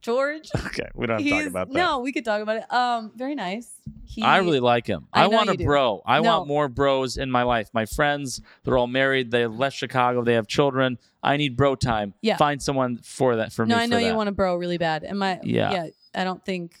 [0.00, 0.48] George.
[0.66, 1.74] Okay, we don't have to talk He's about that.
[1.74, 2.72] no, we could talk about it.
[2.72, 3.70] Um, very nice.
[4.04, 5.06] He, I really like him.
[5.12, 5.64] I I, know want you a do.
[5.64, 6.02] bro.
[6.06, 6.38] I No.
[6.38, 7.68] want more bros in my life.
[7.72, 9.30] My friends, they're all married.
[9.30, 10.24] They left Chicago.
[10.24, 10.98] They have children.
[11.22, 12.14] I need bro time.
[12.22, 12.36] Yeah.
[12.36, 13.70] Find someone for that for me.
[13.70, 13.82] No, me.
[13.82, 14.16] I know for you that.
[14.16, 15.04] want a bro really bad.
[15.04, 15.40] Am I?
[15.42, 15.70] Yeah.
[15.72, 15.86] Yeah.
[16.14, 16.76] I don't think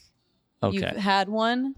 [0.62, 0.98] you've Okay.
[0.98, 1.74] had one.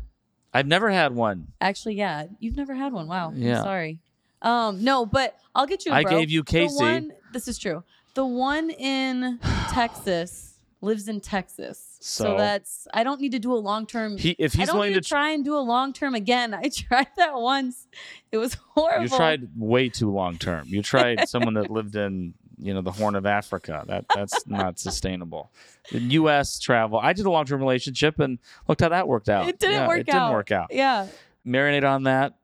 [0.54, 1.48] I've never had one.
[1.60, 3.06] Actually, yeah, you've never had one.
[3.08, 3.32] Wow.
[3.34, 3.58] Yeah.
[3.58, 3.98] I'm sorry.
[4.42, 5.92] Um, no, but I'll get you.
[5.92, 6.12] a I bro.
[6.18, 6.76] gave you Casey.
[6.78, 7.82] The one, this is true.
[8.14, 9.38] The one in
[9.70, 10.49] Texas
[10.82, 14.16] lives in Texas, so, So- that's I don't need to do a long term.
[14.16, 16.54] He, if he's willing to, try and do a long term again.
[16.64, 17.86] I tried that once.
[18.32, 19.02] It was horrible.
[19.02, 20.64] you tried way too long term.
[20.66, 23.84] You tried someone that lived in you know the Horn of Africa.
[23.86, 25.50] That that's not sustainable.
[25.92, 26.58] The U.S.
[26.58, 26.98] travel.
[26.98, 28.38] I did a long term relationship and
[28.68, 29.48] looked how that worked out.
[29.48, 30.32] It didn't Yeah, work It didn't out.
[30.32, 30.68] work out.
[30.70, 31.06] Yeah.
[31.46, 32.34] Marinate on that.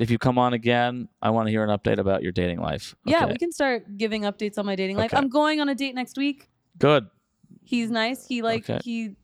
[0.00, 2.94] If you come on again, I want to hear an update about your dating life.
[3.04, 5.12] Yeah, we can start giving updates on my dating life.
[5.12, 5.18] Okay.
[5.20, 6.48] I'm going on a date next week.
[6.78, 7.06] Good.
[7.62, 8.26] He's nice.
[8.26, 8.80] He like Okay.
[8.84, 9.16] he,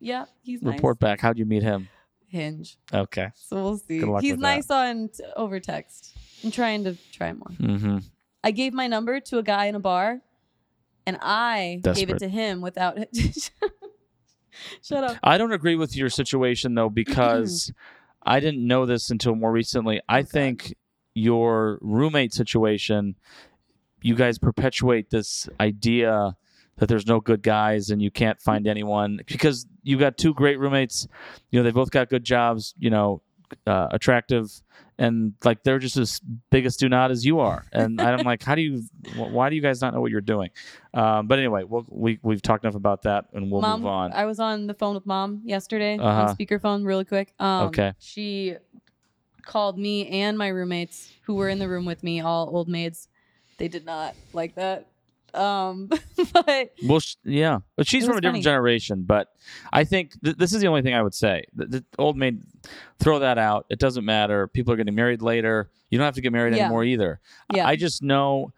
[0.00, 0.74] yeah, he's nice.
[0.74, 1.20] Report back.
[1.20, 1.88] How'd you meet him?
[2.28, 2.76] Hinge.
[2.92, 3.28] Okay.
[3.34, 4.00] So we'll see.
[4.00, 4.56] Good luck He's with that.
[4.56, 6.16] nice on t- over text.
[6.44, 7.48] I'm trying to try more.
[7.58, 7.98] Mm-hmm.
[8.44, 10.20] I gave my number to a guy in a bar,
[11.06, 12.10] and I gave Desperate.
[12.10, 12.98] it to him without.
[14.82, 15.16] Shut up.
[15.22, 17.72] I don't agree with your situation though because
[18.22, 20.00] I didn't know this until more recently.
[20.08, 20.28] I Okay.
[20.28, 20.74] think
[21.14, 23.14] your roommate situation,
[24.02, 26.36] you guys perpetuate this idea
[26.78, 30.58] that there's no good guys and you can't find anyone because you've got two great
[30.58, 31.06] roommates.
[31.50, 32.74] You know, they both got good jobs.
[32.78, 33.22] You know,
[33.66, 34.50] uh, attractive.
[35.00, 38.42] And like they're just as big a do not as you are, and I'm like,
[38.42, 38.82] how do you?
[39.14, 40.50] wh- Why do you guys not know what you're doing?
[40.92, 44.12] Um, but anyway, we'll, we we've talked enough about that, and we'll mom, move on.
[44.12, 46.22] I was on the phone with mom yesterday Uh-huh.
[46.22, 47.32] on speakerphone, really quick.
[47.38, 47.92] Um, Okay.
[48.00, 48.56] She
[49.42, 53.06] called me and my roommates who were in the room with me, all old maids.
[53.56, 54.88] They did not like that.
[55.34, 55.88] Um,
[56.32, 58.42] but Well, sh- yeah, but she's from a different funny.
[58.42, 59.04] generation.
[59.06, 59.28] But
[59.72, 61.44] I think th- this is the only thing I would say.
[61.54, 62.42] The, the old maid,
[62.98, 63.66] throw that out.
[63.70, 64.46] It doesn't matter.
[64.48, 65.70] People are getting married later.
[65.90, 66.64] You don't have to get married Yeah.
[66.64, 67.20] anymore either.
[67.52, 67.66] I- Yeah.
[67.68, 68.52] I just know.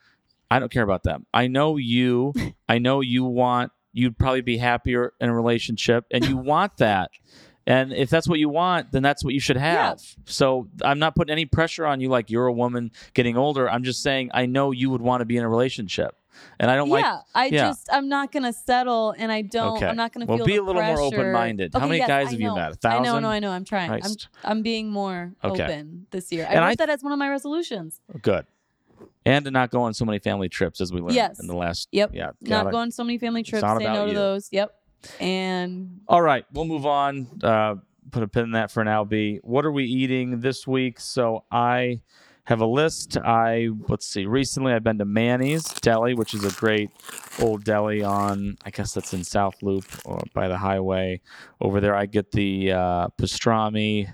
[0.51, 1.27] I don't care about them.
[1.33, 2.33] I know you.
[2.69, 3.73] I know you want.
[3.93, 7.11] You'd probably be happier in a relationship, and you want that.
[7.67, 10.01] And if that's what you want, then that's what you should have.
[10.25, 13.69] So I'm not putting any pressure on you like you're a woman getting older.
[13.71, 16.17] I'm just saying I know you would want to be in a relationship.
[16.59, 19.77] And I don't like yeah, I just I'm not gonna settle, and I don't.
[19.77, 19.87] Okay.
[19.87, 21.73] I'm not gonna Well, feel be a little more open-minded.
[21.75, 22.55] How many yes, guys I have you know.
[22.57, 22.63] met?
[22.85, 23.23] A I know, thousand?
[23.23, 23.51] no, I know.
[23.51, 23.91] I'm trying.
[23.91, 24.29] I'm Christ.
[24.45, 25.63] I'm being more Okay.
[25.65, 26.45] open this year.
[26.49, 28.01] I And wrote I- that as one of my resolutions.
[28.23, 28.47] Good.
[29.27, 31.41] And to not go on so many family trips as we learned Yes.
[31.41, 31.89] in the last.
[31.93, 32.11] Yep.
[32.15, 32.27] Yeah.
[32.27, 33.61] Not gotta- going so many family trips.
[33.63, 34.15] Say no to you.
[34.15, 34.49] those.
[34.53, 34.75] Yep.
[35.21, 37.27] And All right, we'll move on.
[37.43, 37.77] Uh,
[38.11, 39.05] put a pin in that for now.
[39.05, 39.41] Bea.
[39.43, 41.01] What are we eating this week?
[41.01, 42.01] So I
[42.51, 43.17] have a list.
[43.17, 44.27] I let's see.
[44.27, 46.91] Recently, I've been to Manny's Deli, which is a great
[47.41, 48.59] old deli on.
[48.67, 51.23] I guess that's in South Loop or by the highway.
[51.63, 54.13] Over there, I get the uh, pastrami.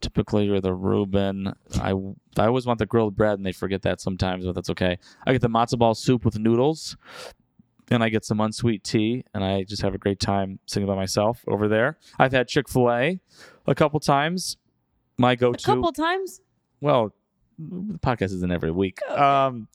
[0.00, 1.52] Typically, or the Reuben.
[1.74, 4.96] I I always want the grilled bread, and they forget that sometimes, but that's okay.
[5.26, 6.96] I get the matzo ball soup with noodles,
[7.90, 10.94] and I get some unsweet tea, and I just have a great time sitting by
[10.94, 11.98] myself over there.
[12.16, 13.18] I've had Chick Fil A
[13.66, 14.56] a couple times.
[15.18, 15.68] My go-to.
[15.68, 16.42] A couple times.
[16.80, 17.12] Well,
[17.58, 19.00] the podcast isn't every week.
[19.10, 19.68] Um,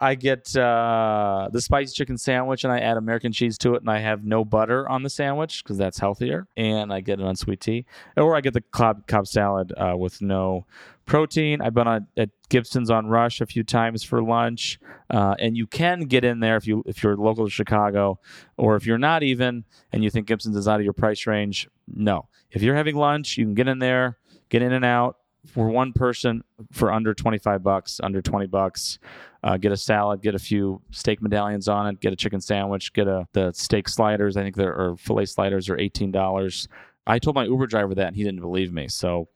[0.00, 3.90] I get uh, the spicy chicken sandwich and I add American cheese to it, and
[3.90, 6.46] I have no butter on the sandwich because that's healthier.
[6.56, 10.20] And I get an unsweet tea, or I get the cob, cob salad uh, with
[10.20, 10.66] no
[11.06, 11.60] protein.
[11.60, 15.66] I've been on, at Gibson's on Rush a few times for lunch, uh, and you
[15.66, 18.18] can get in there if you if you're local to Chicago,
[18.56, 21.68] or if you're not even and you think Gibson's is out of your price range.
[21.86, 25.68] No, if you're having lunch, you can get in there, get in and out for
[25.68, 28.98] one person for under 25 bucks, under 20 bucks.
[29.42, 32.94] Uh, get a salad, get a few steak medallions on it, get a chicken sandwich,
[32.94, 34.38] get a the steak sliders.
[34.38, 36.66] I think there are fillet sliders are eighteen dollars.
[37.06, 38.88] I told my Uber driver that and he didn't believe me.
[38.88, 39.28] So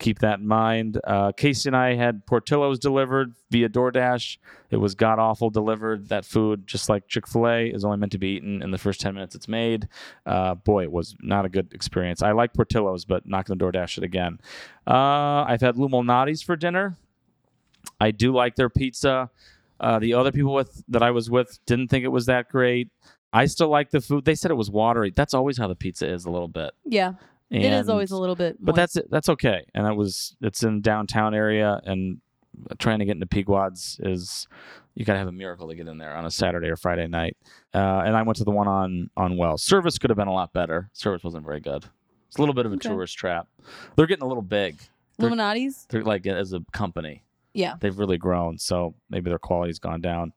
[0.00, 1.00] keep that in mind.
[1.04, 4.38] Uh, Casey and I had Portillo's delivered via DoorDash.
[4.70, 6.08] It was god awful delivered.
[6.08, 8.78] That food, just like Chick fil A, is only meant to be eaten in the
[8.78, 9.88] first 10 minutes it's made.
[10.26, 12.22] Uh, boy, it was not a good experience.
[12.22, 14.40] I like Portillo's, but not going to DoorDash it again.
[14.86, 16.96] Uh, I've had Lou Malnati's for dinner.
[18.00, 19.30] I do like their pizza.
[19.78, 22.88] Uh, the other people with that I was with didn't think it was that great.
[23.32, 24.24] I still like the food.
[24.24, 25.12] They said it was watery.
[25.14, 26.72] That's always how the pizza is a little bit.
[26.84, 27.12] Yeah,
[27.50, 28.56] it is always a little bit.
[28.60, 29.64] but that's that's okay.
[29.74, 32.20] And that was it's in downtown area, and
[32.78, 34.46] trying to get into Pequod's is
[34.94, 37.06] you got to have a miracle to get in there on a Saturday or Friday
[37.06, 37.36] night.
[37.74, 39.62] Uh, and I went to the one on on Wells.
[39.62, 40.90] Service could have been a lot better.
[40.92, 41.86] Service wasn't very good.
[42.28, 42.88] It's a little bit of a Okay.
[42.88, 43.48] tourist trap.
[43.96, 44.76] They're getting a little big.
[45.18, 45.86] they're- Illuminati's.
[45.90, 47.22] They're like as a company
[47.54, 47.74] Yeah.
[47.80, 50.32] they've really grown, so maybe their quality's gone down.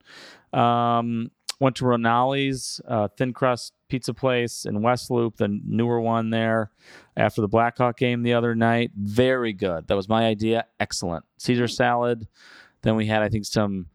[0.51, 6.31] Um, went to Ronali's uh, thin crust pizza place in West Loop, the newer one
[6.31, 6.71] there.
[7.15, 9.87] After the Blackhawk game the other night, very good.
[9.87, 10.65] That was my idea.
[10.79, 12.27] Excellent Caesar salad.
[12.81, 13.85] Then we had, I think, some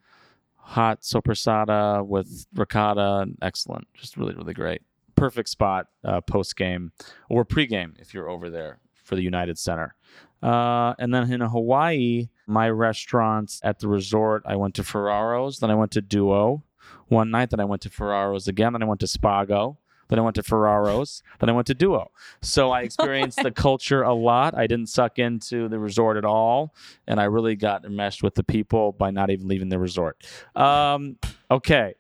[0.55, 3.27] hot soppressata with ricotta.
[3.43, 4.83] Excellent, just really, really great.
[5.17, 6.93] Perfect spot uh, post game
[7.29, 9.97] or pre game if you're over there for the United Center.
[10.41, 15.73] Uh, and then in Hawaii, my restaurants at the resort, I went to Ferraro's, then
[15.73, 16.63] I went to Duo
[17.09, 20.23] one night, then I went to Ferraro's again, then I went to Spago, then I
[20.23, 22.11] went to Ferraro's, then I went to Duo.
[22.43, 24.57] So I experienced the culture a lot.
[24.57, 26.75] I didn't suck into the resort at all,
[27.07, 30.25] and I really got enmeshed with the people by not even leaving the resort.
[30.57, 31.17] Um,
[31.51, 31.95] okay,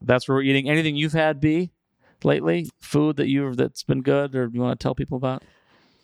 [0.00, 0.68] that's where we're eating.
[0.68, 1.70] Anything you've had, Bea,
[2.24, 2.70] lately?
[2.80, 5.42] Food that you've that's been good, or you want to tell people about?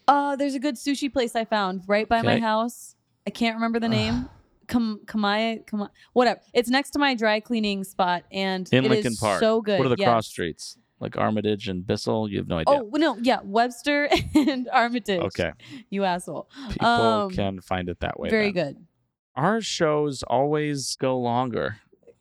[0.08, 2.94] Uh, there's a good sushi place I found right by my house.
[3.26, 4.28] I can't remember the name.
[4.68, 6.40] Kam Kamaya, Kama, whatever.
[6.52, 9.40] It's next to my dry cleaning spot, and In it Lincoln is Park.
[9.40, 9.78] so good.
[9.78, 10.08] What are the yes.
[10.08, 10.78] cross streets?
[11.00, 12.28] Like Armitage and Bissell?
[12.28, 12.80] You have no idea.
[12.82, 15.20] Oh no, yeah, Webster and Armitage.
[15.20, 15.52] okay.
[15.90, 16.48] you asshole.
[16.70, 18.28] People Um, can find it that way.
[18.30, 18.64] Very then.
[18.74, 18.86] good.
[19.34, 21.76] Our shows always go longer.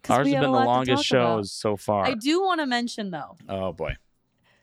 [0.10, 2.06] Ours have been the longest shows so far.
[2.06, 3.96] I do want to mention though, oh boy.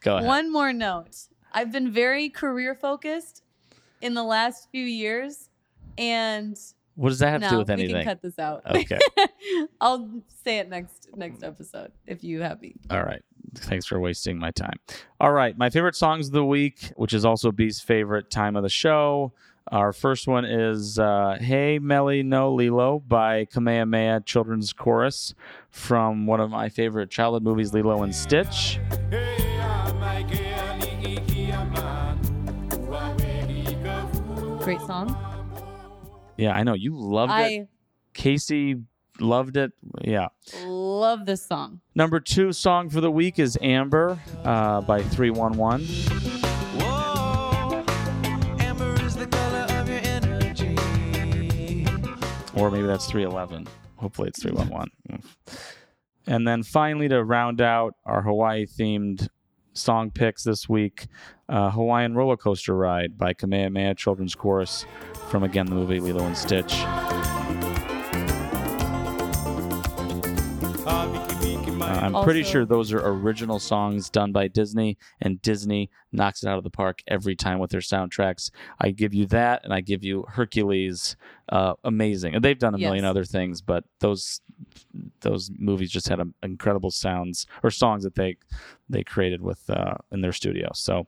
[0.02, 0.26] Go ahead.
[0.28, 1.16] one more note.
[1.52, 3.42] I've been very career focused
[4.00, 5.48] in the last few years,
[5.98, 6.56] and
[6.94, 7.96] what does that have no, to do with anything?
[7.96, 8.62] we can cut this out.
[8.66, 8.98] Okay.
[9.80, 12.74] I'll say it next next episode if you have me.
[12.90, 13.22] All right.
[13.54, 14.78] Thanks for wasting my time.
[15.20, 15.56] All right.
[15.56, 19.32] My favorite songs of the week, which is also Bea's favorite time of the show.
[19.70, 25.34] Our first one is uh, He Mele No Lilo by Kamehameha Children's Chorus
[25.70, 28.80] from one of my favorite childhood movies, Lilo and Stitch.
[34.64, 35.16] Great song.
[36.36, 36.74] Yeah, I know.
[36.74, 37.68] You loved it.
[38.14, 38.76] Casey
[39.22, 39.72] loved it.
[40.02, 40.28] Yeah.
[40.64, 41.80] love this song.
[41.94, 45.86] Number two song for the week is Amber uh, by 311.
[46.80, 47.84] Whoa,
[48.60, 50.74] amber is the color of your energy.
[52.54, 53.66] or maybe that's 311.
[53.96, 54.90] Hopefully it's 311.
[56.26, 59.28] and then finally, to round out our Hawaii themed
[59.74, 61.06] song picks this week,
[61.48, 64.84] uh, Hawaiian Roller Coaster Ride by Kamehameha Children's Chorus
[65.28, 66.74] from again the movie Lilo and Stitch.
[72.02, 76.58] I'm pretty sure those are original songs done by Disney, and Disney knocks it out
[76.58, 78.50] of the park every time with their soundtracks.
[78.80, 81.16] I give you that, and I give you Hercules.
[81.52, 84.40] Uh, amazing, and they've done a million other things, but those
[85.20, 88.38] those movies just had um incredible sounds or songs that they
[88.88, 90.70] they created with uh, in their studio.
[90.72, 91.06] So,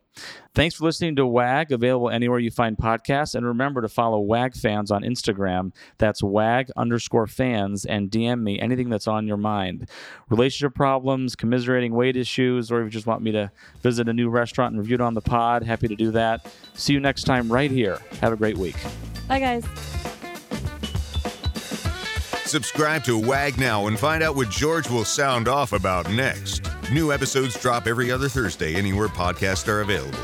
[0.55, 1.73] thanks for listening to WAG.
[1.73, 5.73] Available anywhere you find podcasts, and remember to follow WAG fans on Instagram.
[5.97, 9.89] That's WAG underscore fans, and DM me anything that's on your mind
[10.29, 14.29] relationship problems, commiserating weight issues, or if you just want me to visit a new
[14.29, 16.47] restaurant and review it on the pod, happy to do that.
[16.75, 17.99] See you next time right here.
[18.21, 18.77] Have a great week.
[19.27, 19.65] Bye guys.
[22.47, 26.63] Subscribe to WAG now and find out what George will sound off about next.
[26.93, 30.19] New episodes drop every other Thursday anywhere podcasts are available.